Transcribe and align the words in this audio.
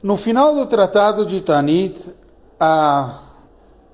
No 0.00 0.16
final 0.16 0.54
do 0.54 0.64
tratado 0.64 1.26
de 1.26 1.40
Tanit, 1.40 2.14
a 2.60 3.18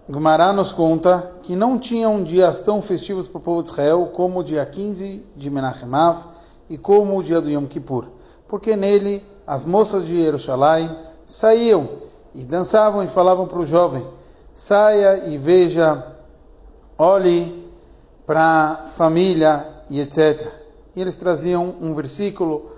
Gemara 0.07 0.53
nos 0.53 0.71
conta 0.71 1.33
que 1.43 1.57
não 1.57 1.79
tinham 1.79 2.23
dias 2.23 2.59
tão 2.59 2.83
festivos 2.83 3.27
para 3.27 3.39
o 3.39 3.41
povo 3.41 3.63
de 3.63 3.71
Israel 3.71 4.11
como 4.13 4.41
o 4.41 4.45
dia 4.45 4.67
15 4.67 5.25
de 5.35 5.49
Menachem 5.49 5.95
Av 5.95 6.27
e 6.69 6.77
como 6.77 7.17
o 7.17 7.23
dia 7.23 7.41
do 7.41 7.49
Yom 7.49 7.65
Kippur, 7.65 8.09
porque 8.47 8.77
nele 8.77 9.25
as 9.47 9.65
moças 9.65 10.05
de 10.05 10.23
Jerusalém 10.23 10.95
saíam 11.25 11.89
e 12.35 12.45
dançavam 12.45 13.03
e 13.03 13.09
falavam 13.09 13.47
para 13.47 13.61
o 13.61 13.65
jovem: 13.65 14.07
saia 14.53 15.27
e 15.29 15.39
veja, 15.39 16.07
olhe 16.99 17.67
para 18.27 18.83
a 18.83 18.87
família 18.89 19.67
e 19.89 20.03
etc. 20.03 20.53
E 20.95 21.01
eles 21.01 21.17
traziam 21.17 21.77
um 21.81 21.95
versículo 21.95 22.73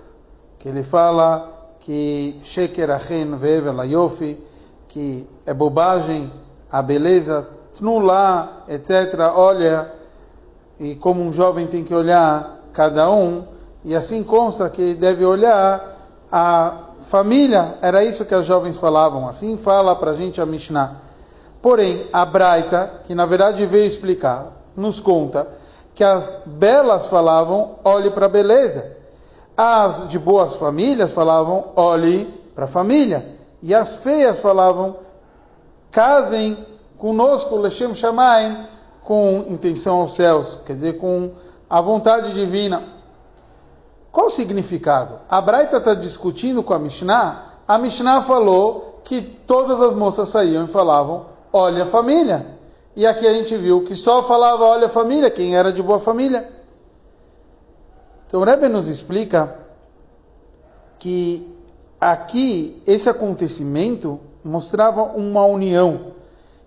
que 0.57 0.69
ele 0.69 0.81
fala 0.81 1.56
que 1.87 2.37
Sheker 2.43 2.91
Achen 2.91 3.37
Vevel 3.37 3.73
que 4.89 5.25
é 5.45 5.53
bobagem 5.53 6.29
a 6.69 6.81
beleza, 6.81 7.47
Tnulá, 7.77 8.65
etc. 8.67 9.17
Olha, 9.33 9.89
e 10.77 10.95
como 10.95 11.21
um 11.21 11.31
jovem 11.31 11.65
tem 11.65 11.85
que 11.85 11.93
olhar 11.93 12.59
cada 12.73 13.09
um, 13.09 13.45
e 13.85 13.95
assim 13.95 14.21
consta 14.21 14.69
que 14.69 14.95
deve 14.95 15.23
olhar 15.23 15.97
a 16.29 16.89
família, 16.99 17.77
era 17.81 18.03
isso 18.03 18.25
que 18.25 18.35
as 18.35 18.45
jovens 18.45 18.75
falavam, 18.75 19.25
assim 19.25 19.55
fala 19.55 19.95
para 19.95 20.11
a 20.11 20.13
gente 20.13 20.41
a 20.41 20.45
Mishnah. 20.45 20.97
Porém, 21.61 22.05
a 22.11 22.25
Braita, 22.25 22.99
que 23.05 23.15
na 23.15 23.25
verdade 23.25 23.65
veio 23.65 23.85
explicar, 23.85 24.51
nos 24.75 24.99
conta 24.99 25.47
que 25.95 26.03
as 26.03 26.37
belas 26.45 27.05
falavam, 27.05 27.79
olhe 27.85 28.11
para 28.11 28.25
a 28.25 28.29
beleza. 28.29 28.97
As 29.57 30.07
de 30.07 30.19
boas 30.19 30.53
famílias 30.53 31.11
falavam, 31.11 31.71
olhe 31.75 32.25
para 32.53 32.65
a 32.65 32.67
família. 32.67 33.35
E 33.59 33.73
as 33.73 33.95
feias 33.95 34.39
falavam, 34.39 34.97
casem 35.89 36.63
conosco, 36.95 37.57
Lechem 37.57 37.95
Shamaim, 37.95 38.67
com 39.03 39.45
intenção 39.49 40.01
aos 40.01 40.13
céus, 40.13 40.59
quer 40.63 40.75
dizer, 40.75 40.99
com 40.99 41.31
a 41.67 41.81
vontade 41.81 42.33
divina. 42.33 42.83
Qual 44.11 44.27
o 44.27 44.29
significado? 44.29 45.19
A 45.29 45.41
Braita 45.41 45.77
está 45.77 45.93
discutindo 45.93 46.61
com 46.61 46.73
a 46.73 46.79
Mishnah. 46.79 47.43
A 47.67 47.77
Mishnah 47.77 48.21
falou 48.21 49.01
que 49.03 49.21
todas 49.21 49.81
as 49.81 49.93
moças 49.93 50.29
saíam 50.29 50.65
e 50.65 50.67
falavam, 50.67 51.25
olha 51.51 51.83
a 51.83 51.85
família. 51.87 52.57
E 52.95 53.05
aqui 53.05 53.25
a 53.25 53.33
gente 53.33 53.55
viu 53.57 53.83
que 53.83 53.95
só 53.95 54.21
falava, 54.21 54.65
olha 54.65 54.85
a 54.87 54.89
família, 54.89 55.29
quem 55.29 55.55
era 55.55 55.71
de 55.71 55.81
boa 55.81 55.99
família. 55.99 56.56
Então 58.27 58.41
o 58.41 58.43
Rebbe 58.43 58.67
nos 58.67 58.87
explica 58.89 59.57
que 60.99 61.55
aqui 61.99 62.81
esse 62.85 63.09
acontecimento 63.09 64.19
mostrava 64.43 65.03
uma 65.03 65.45
união. 65.45 66.17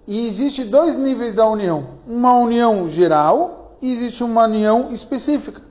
E 0.06 0.26
existe 0.26 0.64
dois 0.64 0.96
níveis 0.96 1.32
da 1.32 1.46
união: 1.46 1.98
uma 2.06 2.32
união 2.34 2.88
geral 2.88 3.76
e 3.80 3.92
existe 3.92 4.24
uma 4.24 4.44
união 4.44 4.90
específica. 4.90 5.62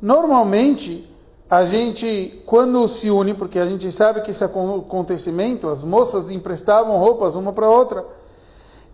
Normalmente, 0.00 1.08
a 1.48 1.64
gente, 1.64 2.42
quando 2.46 2.86
se 2.88 3.10
une, 3.10 3.34
porque 3.34 3.58
a 3.58 3.66
gente 3.66 3.90
sabe 3.92 4.22
que 4.22 4.30
esse 4.30 4.42
acontecimento, 4.42 5.68
as 5.68 5.84
moças 5.84 6.30
emprestavam 6.30 6.98
roupas 6.98 7.34
uma 7.34 7.52
para 7.52 7.68
outra. 7.68 8.04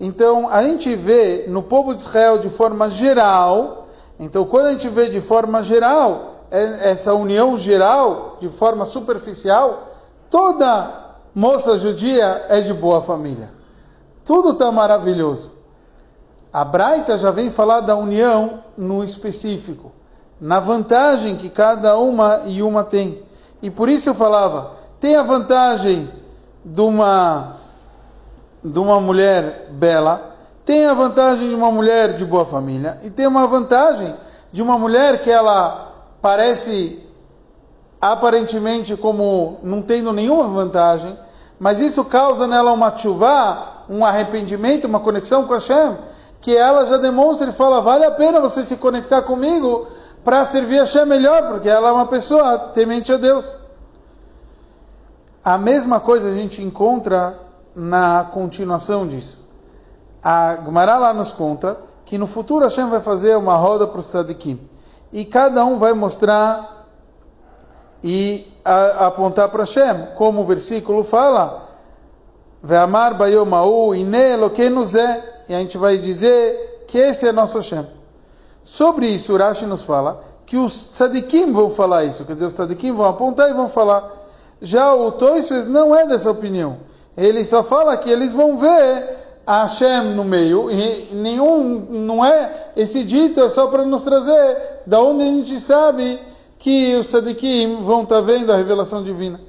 Então, 0.01 0.49
a 0.49 0.62
gente 0.62 0.95
vê 0.95 1.47
no 1.49 1.62
povo 1.62 1.95
de 1.95 2.03
Israel 2.03 2.39
de 2.39 2.51
forma 2.51 2.89
geral. 2.91 3.88
Então, 4.19 4.44
quando 4.44 4.66
a 4.66 4.72
gente 4.72 4.88
vê 4.88 5.08
de 5.08 5.20
forma 5.20 5.62
geral, 5.62 6.44
essa 6.50 7.14
união 7.14 7.56
geral, 7.56 8.36
de 8.41 8.48
forma 8.48 8.84
superficial, 8.84 9.84
toda 10.28 11.14
moça 11.34 11.78
judia 11.78 12.47
é 12.48 12.60
de 12.60 12.75
boa 12.75 13.00
família. 13.00 13.50
Tudo 14.25 14.50
está 14.50 14.72
maravilhoso. 14.72 15.52
A 16.52 16.64
Braita 16.64 17.16
já 17.16 17.30
vem 17.30 17.50
falar 17.50 17.80
da 17.80 17.94
união 17.94 18.64
no 18.77 19.04
específico, 19.04 19.93
na 20.41 20.59
vantagem 20.59 21.37
que 21.37 21.48
cada 21.50 21.98
uma 21.98 22.43
e 22.47 22.62
uma 22.62 22.82
tem. 22.82 23.22
E 23.60 23.70
por 23.70 23.88
isso 23.88 24.09
eu 24.09 24.14
falava, 24.14 24.72
tem 24.98 25.16
a 25.16 25.22
vantagem 25.22 26.10
de 26.64 26.81
uma, 26.81 27.56
de 28.64 28.78
uma 28.78 29.00
mulher 29.00 29.69
bela, 29.72 30.37
tem 30.69 30.84
a 30.84 30.93
vantagem 30.93 31.49
de 31.49 31.55
uma 31.55 31.71
mulher 31.71 32.12
de 32.12 32.27
boa 32.27 32.45
família, 32.45 32.99
e 33.03 33.09
tem 33.09 33.27
uma 33.27 33.47
vantagem 33.47 34.15
de 34.53 34.61
uma 34.61 34.77
mulher 34.77 35.19
que 35.23 35.31
ela 35.31 35.95
parece 36.21 37.03
aparentemente 37.99 38.95
como 38.95 39.61
não 39.62 39.81
tendo 39.81 40.12
nenhuma 40.12 40.47
vantagem, 40.47 41.19
mas 41.59 41.81
isso 41.81 42.05
causa 42.05 42.47
nela 42.47 42.71
uma 42.71 42.95
chuva, 42.95 43.87
um 43.89 44.05
arrependimento, 44.05 44.84
uma 44.84 45.01
conexão 45.01 45.47
com 45.47 45.55
Hashem, 45.55 45.97
que 46.39 46.55
ela 46.55 46.85
já 46.85 46.99
demonstra 46.99 47.49
e 47.49 47.53
fala, 47.55 47.81
vale 47.81 48.05
a 48.05 48.11
pena 48.11 48.39
você 48.39 48.62
se 48.62 48.77
conectar 48.77 49.23
comigo 49.23 49.87
para 50.23 50.45
servir 50.45 50.81
a 50.81 50.83
Hashem 50.83 51.06
melhor, 51.06 51.49
porque 51.49 51.71
ela 51.71 51.89
é 51.89 51.93
uma 51.93 52.09
pessoa 52.09 52.59
temente 52.75 53.11
a 53.11 53.17
Deus. 53.17 53.56
A 55.43 55.56
mesma 55.56 55.99
coisa 55.99 56.29
a 56.29 56.35
gente 56.35 56.62
encontra 56.62 57.39
na 57.75 58.29
continuação 58.31 59.09
disso. 59.09 59.47
A 60.23 60.59
Gemara 60.65 60.99
lá 60.99 61.15
nos 61.15 61.33
conta 61.33 61.79
que 62.05 62.19
no 62.19 62.27
futuro 62.27 62.65
Hashem 62.65 62.89
vai 62.89 63.01
fazer 63.01 63.37
uma 63.37 63.56
roda 63.56 63.87
para 63.87 64.01
os 64.01 64.06
tzadikim. 64.06 64.59
E 65.12 65.25
cada 65.25 65.65
um 65.65 65.79
vai 65.79 65.93
mostrar 65.93 66.87
e 68.03 68.47
a, 68.65 69.06
apontar 69.06 69.49
para 69.49 69.62
Hashem, 69.62 70.09
como 70.15 70.41
o 70.41 70.45
versículo 70.45 71.03
fala, 71.03 71.69
Ve'amar 72.62 73.17
bayomau 73.17 73.95
ine 73.95 74.33
eloquenus 74.33 74.95
é, 74.95 75.43
e 75.49 75.55
a 75.55 75.59
gente 75.59 75.79
vai 75.79 75.97
dizer 75.99 76.85
que 76.89 76.99
esse 76.99 77.27
é 77.29 77.33
nosso 77.33 77.59
Hashem. 77.59 77.87
Sobre 78.65 79.09
isso, 79.09 79.33
Urashi 79.33 79.67
nos 79.67 79.83
fala 79.83 80.21
que 80.45 80.56
os 80.56 80.93
tzadikim 80.93 81.53
vão 81.53 81.71
falar 81.71 82.05
isso, 82.05 82.25
quer 82.25 82.35
dizer, 82.35 82.47
os 82.47 82.55
tzadikim 82.55 82.93
vão 82.93 83.06
apontar 83.06 83.49
e 83.49 83.53
vão 83.53 83.69
falar. 83.69 84.11
Já 84.61 84.93
o 84.95 85.12
Toises 85.12 85.67
não 85.67 85.95
é 85.95 86.06
dessa 86.06 86.31
opinião. 86.31 86.79
Ele 87.17 87.45
só 87.45 87.62
fala 87.62 87.97
que 87.97 88.11
eles 88.11 88.33
vão 88.33 88.56
ver 88.56 89.18
a 89.48 89.62
Hashem 89.62 90.14
no 90.14 90.25
meio, 90.25 90.70
e 90.70 91.09
nenhum, 91.14 91.86
não 91.88 92.22
é, 92.22 92.70
esse 92.76 93.03
dito 93.03 93.41
é 93.41 93.48
só 93.48 93.66
para 93.69 93.82
nos 93.82 94.03
trazer 94.03 94.82
da 94.86 95.00
onde 95.00 95.22
a 95.22 95.26
gente 95.26 95.59
sabe 95.59 96.20
que 96.59 96.94
os 96.97 97.06
sadikim 97.06 97.82
vão 97.82 98.03
estar 98.03 98.16
tá 98.16 98.20
vendo 98.20 98.53
a 98.53 98.56
revelação 98.58 99.03
divina. 99.03 99.41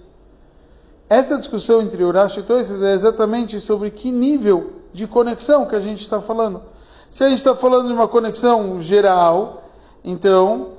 Essa 1.09 1.35
discussão 1.35 1.81
entre 1.81 2.01
Urash 2.01 2.37
e 2.37 2.43
Toises 2.43 2.81
é 2.81 2.93
exatamente 2.93 3.59
sobre 3.59 3.91
que 3.91 4.09
nível 4.09 4.71
de 4.93 5.05
conexão 5.05 5.65
que 5.65 5.75
a 5.75 5.81
gente 5.81 5.99
está 5.99 6.21
falando. 6.21 6.61
Se 7.09 7.25
a 7.25 7.27
gente 7.27 7.39
está 7.39 7.53
falando 7.53 7.87
de 7.87 7.93
uma 7.93 8.07
conexão 8.07 8.79
geral, 8.79 9.63
então, 10.01 10.75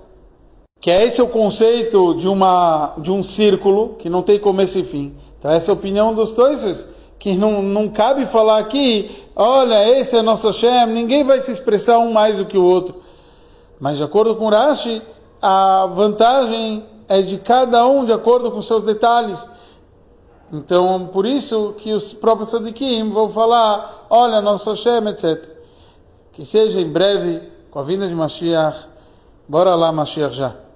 que 0.80 0.90
é 0.90 1.04
esse 1.04 1.20
o 1.20 1.28
conceito 1.28 2.14
de, 2.14 2.26
uma, 2.26 2.94
de 2.96 3.12
um 3.12 3.22
círculo 3.22 3.96
que 3.98 4.08
não 4.08 4.22
tem 4.22 4.38
começo 4.38 4.78
e 4.78 4.82
fim. 4.82 5.14
Então, 5.38 5.50
essa 5.50 5.70
é 5.70 5.74
a 5.74 5.76
opinião 5.76 6.14
dos 6.14 6.32
Toises, 6.32 6.88
que 7.20 7.36
não, 7.36 7.60
não 7.60 7.86
cabe 7.86 8.24
falar 8.24 8.58
aqui, 8.58 9.24
olha, 9.36 9.86
esse 9.90 10.16
é 10.16 10.22
nosso 10.22 10.46
Hashem, 10.46 10.86
ninguém 10.86 11.22
vai 11.22 11.38
se 11.38 11.52
expressar 11.52 11.98
um 11.98 12.12
mais 12.12 12.38
do 12.38 12.46
que 12.46 12.56
o 12.56 12.64
outro. 12.64 13.02
Mas, 13.78 13.98
de 13.98 14.02
acordo 14.02 14.34
com 14.34 14.46
Urashi, 14.46 15.02
a 15.40 15.86
vantagem 15.92 16.82
é 17.06 17.20
de 17.20 17.36
cada 17.36 17.86
um 17.86 18.06
de 18.06 18.12
acordo 18.12 18.50
com 18.50 18.62
seus 18.62 18.82
detalhes. 18.84 19.50
Então, 20.50 21.10
por 21.12 21.26
isso 21.26 21.74
que 21.76 21.92
os 21.92 22.14
próprios 22.14 22.48
Sadikim 22.48 23.10
vão 23.10 23.28
falar, 23.28 24.06
olha, 24.08 24.40
nosso 24.40 24.70
Hashem, 24.70 25.06
etc. 25.08 25.46
Que 26.32 26.42
seja 26.42 26.80
em 26.80 26.90
breve, 26.90 27.42
com 27.70 27.78
a 27.78 27.82
vinda 27.82 28.08
de 28.08 28.14
Mashiach, 28.14 28.86
bora 29.46 29.74
lá 29.74 29.92
Mashiach 29.92 30.34
já. 30.34 30.54